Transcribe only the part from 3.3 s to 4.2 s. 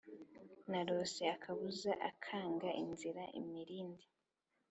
imirindi